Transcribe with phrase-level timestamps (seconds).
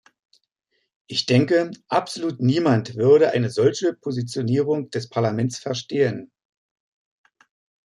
[1.05, 6.31] Ich denke, absolut niemand würde eine solche Positionierung des Parlaments verstehen.